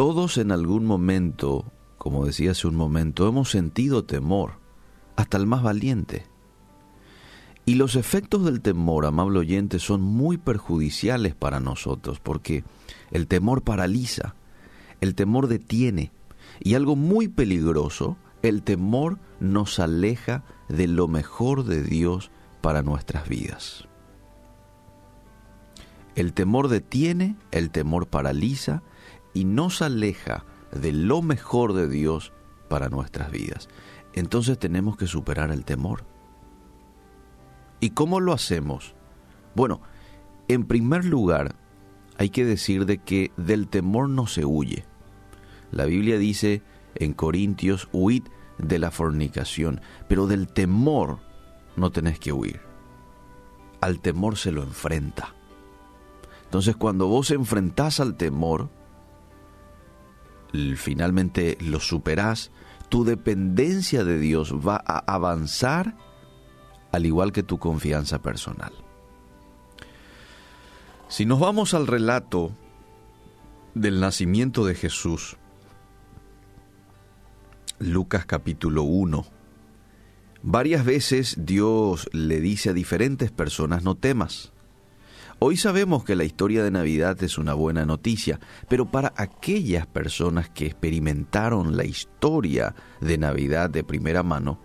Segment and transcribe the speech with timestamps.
[0.00, 4.52] Todos en algún momento, como decía hace un momento, hemos sentido temor,
[5.14, 6.24] hasta el más valiente.
[7.66, 12.64] Y los efectos del temor, amable oyente, son muy perjudiciales para nosotros, porque
[13.10, 14.36] el temor paraliza,
[15.02, 16.12] el temor detiene,
[16.60, 22.30] y algo muy peligroso, el temor nos aleja de lo mejor de Dios
[22.62, 23.86] para nuestras vidas.
[26.14, 28.82] El temor detiene, el temor paraliza
[29.34, 32.32] y nos aleja de lo mejor de Dios
[32.68, 33.68] para nuestras vidas.
[34.12, 36.04] Entonces tenemos que superar el temor.
[37.80, 38.94] ¿Y cómo lo hacemos?
[39.54, 39.80] Bueno,
[40.48, 41.54] en primer lugar,
[42.18, 44.84] hay que decir de que del temor no se huye.
[45.70, 46.62] La Biblia dice
[46.94, 48.24] en Corintios, huid
[48.58, 51.20] de la fornicación, pero del temor
[51.76, 52.60] no tenés que huir.
[53.80, 55.34] Al temor se lo enfrenta.
[56.44, 58.68] Entonces cuando vos enfrentás al temor,
[60.76, 62.50] finalmente lo superás,
[62.88, 65.96] tu dependencia de Dios va a avanzar
[66.92, 68.72] al igual que tu confianza personal.
[71.08, 72.52] Si nos vamos al relato
[73.74, 75.36] del nacimiento de Jesús,
[77.78, 79.24] Lucas capítulo 1,
[80.42, 84.52] varias veces Dios le dice a diferentes personas, no temas.
[85.42, 88.38] Hoy sabemos que la historia de Navidad es una buena noticia,
[88.68, 94.60] pero para aquellas personas que experimentaron la historia de Navidad de primera mano,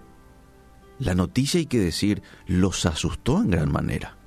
[0.99, 4.17] la noticia, hay que decir, los asustó en gran manera.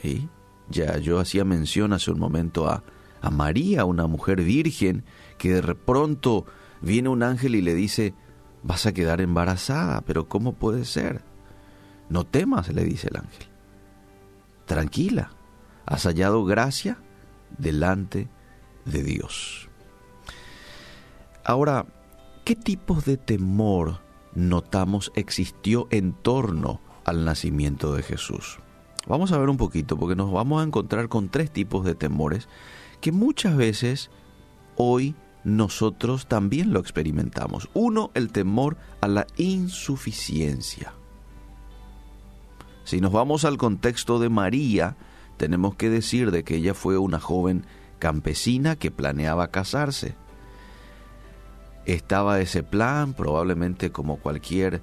[0.00, 0.30] ¿Sí?
[0.70, 2.82] Ya yo hacía mención hace un momento a,
[3.20, 5.04] a María, una mujer virgen,
[5.36, 6.46] que de pronto
[6.80, 8.14] viene un ángel y le dice,
[8.62, 11.22] vas a quedar embarazada, pero ¿cómo puede ser?
[12.08, 13.55] No temas, le dice el ángel.
[14.66, 15.30] Tranquila,
[15.86, 16.98] has hallado gracia
[17.56, 18.28] delante
[18.84, 19.68] de Dios.
[21.44, 21.86] Ahora,
[22.44, 24.00] ¿qué tipos de temor
[24.36, 28.58] notamos existió en torno al nacimiento de Jesús.
[29.08, 32.48] Vamos a ver un poquito porque nos vamos a encontrar con tres tipos de temores
[33.00, 34.10] que muchas veces
[34.76, 37.70] hoy nosotros también lo experimentamos.
[37.72, 40.92] Uno, el temor a la insuficiencia.
[42.86, 44.96] Si nos vamos al contexto de María,
[45.36, 47.66] tenemos que decir de que ella fue una joven
[47.98, 50.16] campesina que planeaba casarse
[51.86, 54.82] estaba ese plan, probablemente como cualquier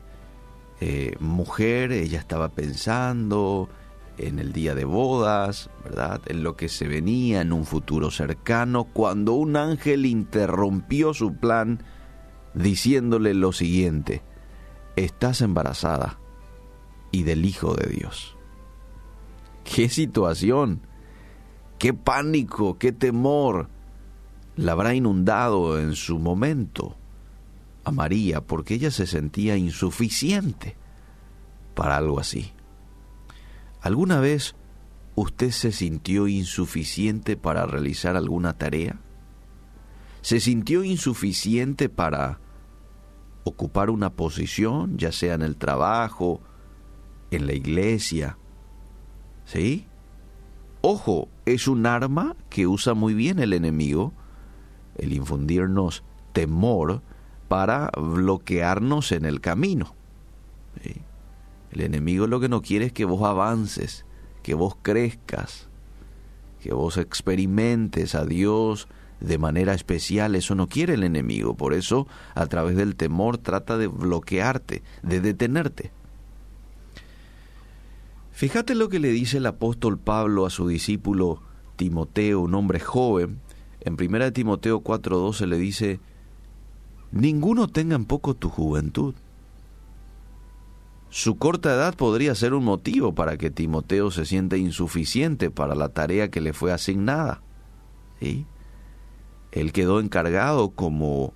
[0.80, 3.70] eh, mujer, ella estaba pensando
[4.18, 6.22] en el día de bodas, ¿verdad?
[6.28, 11.84] En lo que se venía en un futuro cercano, cuando un ángel interrumpió su plan
[12.54, 14.22] diciéndole lo siguiente,
[14.96, 16.20] estás embarazada
[17.14, 18.36] y del Hijo de Dios.
[19.64, 20.82] ¡Qué situación!
[21.80, 22.78] ¡Qué pánico!
[22.78, 23.70] ¡Qué temor!
[24.56, 26.96] la habrá inundado en su momento
[27.84, 30.76] a María porque ella se sentía insuficiente
[31.76, 32.52] para algo así.
[33.82, 34.56] ¿Alguna vez
[35.16, 39.00] usted se sintió insuficiente para realizar alguna tarea?
[40.22, 42.40] ¿Se sintió insuficiente para
[43.44, 46.42] ocupar una posición, ya sea en el trabajo,
[47.36, 48.38] en la iglesia?
[49.46, 49.88] ¿Sí?
[50.82, 54.14] Ojo, es un arma que usa muy bien el enemigo
[54.98, 57.02] el infundirnos temor
[57.48, 59.96] para bloquearnos en el camino.
[61.72, 64.06] El enemigo lo que no quiere es que vos avances,
[64.44, 65.68] que vos crezcas,
[66.62, 68.88] que vos experimentes a Dios
[69.20, 70.36] de manera especial.
[70.36, 71.56] Eso no quiere el enemigo.
[71.56, 75.92] Por eso, a través del temor, trata de bloquearte, de detenerte.
[78.34, 81.42] Fíjate lo que le dice el apóstol Pablo a su discípulo
[81.76, 83.40] Timoteo, un hombre joven,
[83.80, 86.00] en 1 Timoteo 4:12 le dice,
[87.12, 89.14] ninguno tenga en poco tu juventud.
[91.10, 95.90] Su corta edad podría ser un motivo para que Timoteo se sienta insuficiente para la
[95.90, 97.44] tarea que le fue asignada.
[98.20, 98.48] ¿sí?
[99.52, 101.36] Él quedó encargado como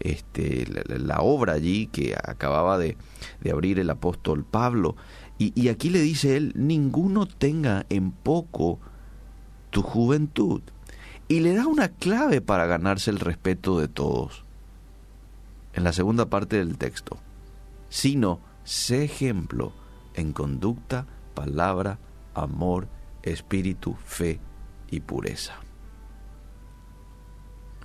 [0.00, 2.96] este, la, obra allí que acababa de,
[3.50, 4.96] abrir el apóstol Pablo.
[5.36, 8.78] Y, aquí le dice él, ninguno tenga en poco
[9.70, 10.62] tu juventud
[11.26, 14.44] y le da una clave para ganarse el respeto de todos.
[15.72, 17.18] En la segunda parte del texto,
[17.88, 19.72] sino sé ejemplo
[20.14, 21.98] en conducta, palabra,
[22.34, 22.86] amor,
[23.24, 24.38] espíritu, fe
[24.88, 25.54] y pureza.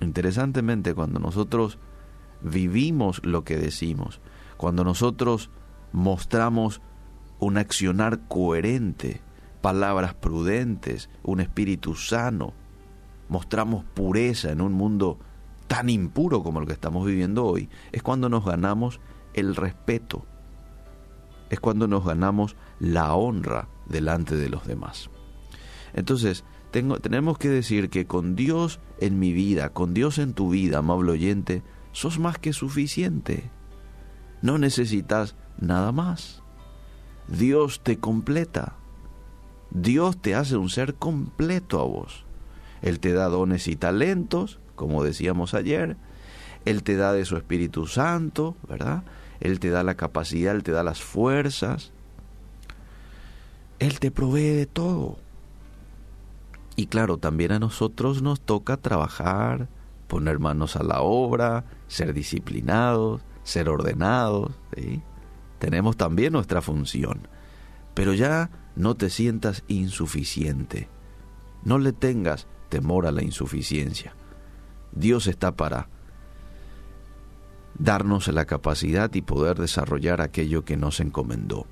[0.00, 1.78] Interesantemente, cuando nosotros
[2.42, 4.20] vivimos lo que decimos,
[4.56, 5.50] cuando nosotros
[5.92, 6.80] mostramos
[7.40, 9.20] un accionar coherente,
[9.60, 12.52] palabras prudentes, un espíritu sano,
[13.28, 15.18] mostramos pureza en un mundo
[15.66, 19.00] tan impuro como el que estamos viviendo hoy, es cuando nos ganamos
[19.34, 20.26] el respeto,
[21.48, 25.10] es cuando nos ganamos la honra delante de los demás.
[25.92, 30.50] Entonces, tengo, tenemos que decir que con Dios en mi vida, con Dios en tu
[30.50, 31.62] vida, amable oyente,
[31.92, 33.50] sos más que suficiente.
[34.42, 36.42] No necesitas nada más.
[37.30, 38.74] Dios te completa.
[39.70, 42.24] Dios te hace un ser completo a vos.
[42.82, 45.96] Él te da dones y talentos, como decíamos ayer.
[46.64, 49.04] Él te da de su Espíritu Santo, ¿verdad?
[49.40, 51.92] Él te da la capacidad, Él te da las fuerzas.
[53.78, 55.16] Él te provee de todo.
[56.76, 59.68] Y claro, también a nosotros nos toca trabajar,
[60.08, 64.52] poner manos a la obra, ser disciplinados, ser ordenados.
[65.60, 67.28] Tenemos también nuestra función.
[67.94, 70.88] Pero ya no te sientas insuficiente.
[71.62, 74.14] No le tengas temor a la insuficiencia.
[74.92, 75.88] Dios está para
[77.78, 81.66] darnos la capacidad y poder desarrollar aquello que nos encomendó.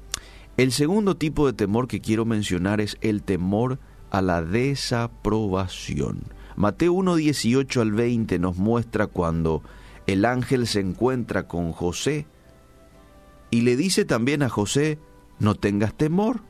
[0.56, 3.78] El segundo tipo de temor que quiero mencionar es el temor
[4.10, 6.24] a la desaprobación.
[6.56, 9.62] Mateo 1, 18 al 20 nos muestra cuando
[10.06, 12.26] el ángel se encuentra con José
[13.50, 14.98] y le dice también a José,
[15.38, 16.42] no tengas temor.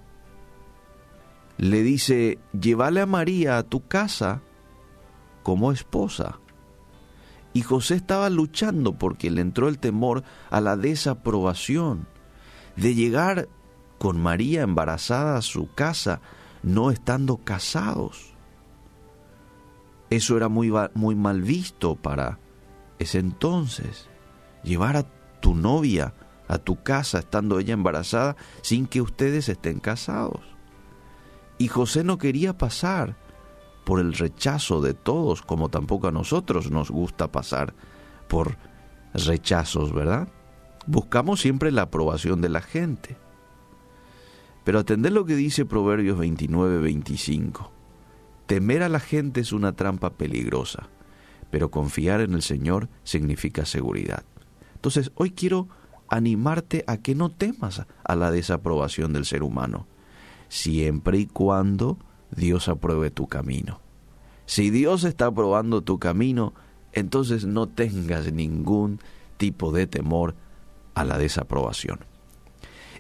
[1.56, 4.42] Le dice, llévale a María a tu casa
[5.42, 6.40] como esposa.
[7.52, 12.06] Y José estaba luchando porque le entró el temor a la desaprobación,
[12.76, 13.48] de llegar
[13.98, 16.20] con María embarazada a su casa
[16.62, 18.34] no estando casados.
[20.10, 22.38] Eso era muy, muy mal visto para
[22.98, 24.08] ese entonces.
[24.62, 25.06] Llevar a
[25.40, 26.14] tu novia
[26.48, 30.40] a tu casa estando ella embarazada sin que ustedes estén casados.
[31.58, 33.16] Y José no quería pasar
[33.84, 37.74] por el rechazo de todos, como tampoco a nosotros nos gusta pasar
[38.28, 38.56] por
[39.14, 40.28] rechazos, ¿verdad?
[40.86, 43.16] Buscamos siempre la aprobación de la gente.
[44.64, 47.72] Pero atender lo que dice Proverbios 29, 25.
[48.46, 50.88] Temer a la gente es una trampa peligrosa,
[51.50, 54.24] pero confiar en el Señor significa seguridad.
[54.74, 55.68] Entonces, hoy quiero
[56.08, 59.86] animarte a que no temas a la desaprobación del ser humano,
[60.48, 61.98] siempre y cuando
[62.30, 63.80] Dios apruebe tu camino.
[64.46, 66.54] Si Dios está aprobando tu camino,
[66.92, 69.00] entonces no tengas ningún
[69.36, 70.34] tipo de temor
[70.94, 72.00] a la desaprobación.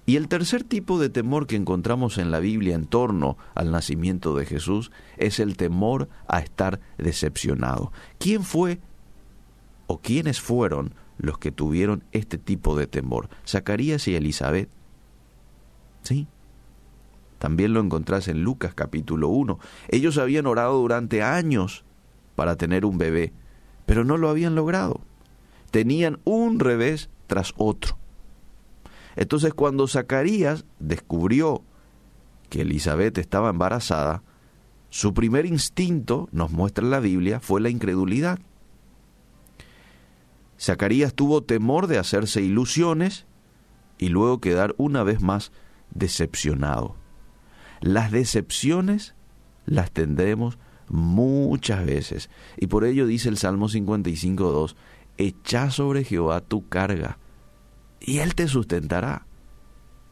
[0.08, 4.34] Y el tercer tipo de temor que encontramos en la Biblia en torno al nacimiento
[4.34, 7.92] de Jesús es el temor a estar decepcionado.
[8.18, 8.80] ¿Quién fue
[9.86, 13.28] o quiénes fueron los que tuvieron este tipo de temor?
[13.46, 14.68] Zacarías y Elizabeth.
[16.02, 16.26] ¿Sí?
[17.38, 19.58] También lo encontrás en Lucas capítulo 1.
[19.88, 21.84] Ellos habían orado durante años
[22.34, 23.32] para tener un bebé,
[23.86, 25.00] pero no lo habían logrado.
[25.70, 27.96] Tenían un revés tras otro.
[29.16, 31.62] Entonces cuando Zacarías descubrió
[32.48, 34.22] que Elizabeth estaba embarazada,
[34.90, 38.38] su primer instinto, nos muestra la Biblia, fue la incredulidad.
[40.60, 43.26] Zacarías tuvo temor de hacerse ilusiones
[43.98, 45.52] y luego quedar una vez más
[45.90, 46.96] decepcionado.
[47.80, 49.14] Las decepciones
[49.66, 50.58] las tendremos
[50.88, 54.74] muchas veces y por ello dice el Salmo 55.2,
[55.16, 57.18] echa sobre Jehová tu carga
[58.00, 59.26] y Él te sustentará.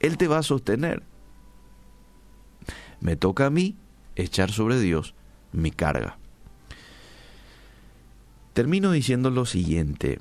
[0.00, 1.02] Él te va a sostener.
[3.00, 3.76] Me toca a mí
[4.14, 5.14] echar sobre Dios
[5.52, 6.18] mi carga.
[8.52, 10.18] Termino diciendo lo siguiente.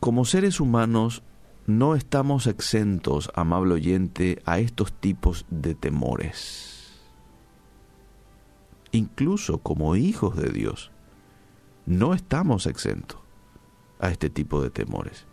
[0.00, 1.22] Como seres humanos
[1.66, 7.00] no estamos exentos, amable oyente, a estos tipos de temores.
[8.92, 10.90] Incluso como hijos de Dios,
[11.84, 13.20] no estamos exentos
[14.00, 15.26] a este tipo de temores.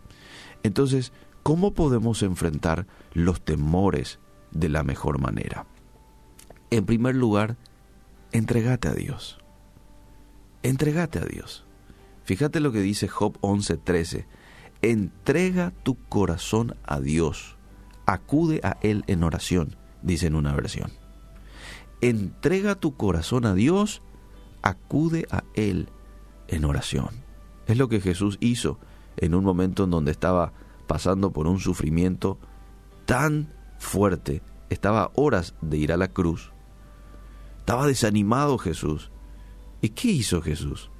[0.62, 1.12] Entonces,
[1.46, 4.18] ¿Cómo podemos enfrentar los temores
[4.50, 5.64] de la mejor manera?
[6.70, 7.56] En primer lugar,
[8.32, 9.38] entregate a Dios.
[10.64, 11.64] Entregate a Dios.
[12.24, 14.26] Fíjate lo que dice Job 11:13.
[14.86, 17.56] Entrega tu corazón a Dios.
[18.06, 20.92] Acude a Él en oración, dice en una versión.
[22.00, 24.00] Entrega tu corazón a Dios,
[24.62, 25.88] acude a Él
[26.46, 27.08] en oración.
[27.66, 28.78] Es lo que Jesús hizo
[29.16, 30.52] en un momento en donde estaba
[30.86, 32.38] pasando por un sufrimiento
[33.06, 34.40] tan fuerte.
[34.70, 36.52] Estaba a horas de ir a la cruz.
[37.58, 39.10] Estaba desanimado Jesús.
[39.80, 40.92] ¿Y qué hizo Jesús?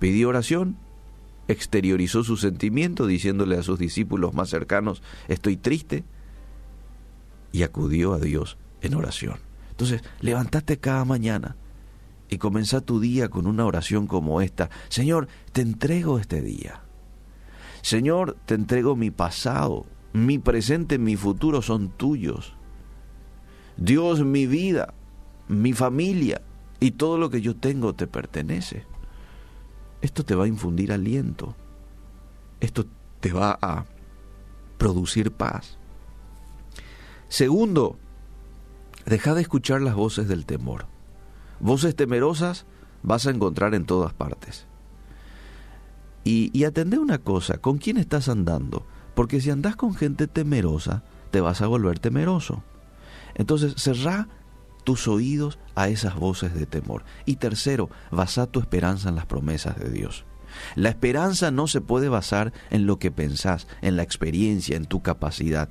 [0.00, 0.76] Pidió oración,
[1.48, 6.04] exteriorizó su sentimiento diciéndole a sus discípulos más cercanos, estoy triste,
[7.52, 9.38] y acudió a Dios en oración.
[9.70, 11.56] Entonces, levántate cada mañana
[12.28, 14.68] y comenzá tu día con una oración como esta.
[14.88, 16.82] Señor, te entrego este día.
[17.82, 22.54] Señor, te entrego mi pasado, mi presente, mi futuro son tuyos.
[23.76, 24.92] Dios, mi vida,
[25.48, 26.42] mi familia
[26.80, 28.84] y todo lo que yo tengo te pertenece.
[30.06, 31.56] Esto te va a infundir aliento.
[32.60, 32.86] Esto
[33.18, 33.86] te va a
[34.78, 35.78] producir paz.
[37.26, 37.98] Segundo,
[39.04, 40.86] deja de escuchar las voces del temor.
[41.58, 42.66] Voces temerosas
[43.02, 44.68] vas a encontrar en todas partes.
[46.22, 46.64] Y, y
[46.96, 48.86] una cosa, ¿con quién estás andando?
[49.16, 52.62] Porque si andas con gente temerosa, te vas a volver temeroso.
[53.34, 54.28] Entonces, cerrá
[54.86, 57.04] tus oídos a esas voces de temor.
[57.24, 60.24] Y tercero, basa tu esperanza en las promesas de Dios.
[60.76, 65.02] La esperanza no se puede basar en lo que pensás, en la experiencia, en tu
[65.02, 65.68] capacidad.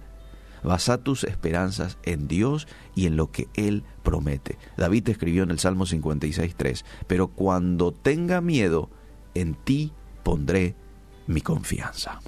[0.63, 4.57] Basa tus esperanzas en Dios y en lo que Él promete.
[4.75, 8.89] David escribió en el Salmo 56.3, pero cuando tenga miedo,
[9.33, 9.93] en ti
[10.23, 10.75] pondré
[11.25, 12.19] mi confianza.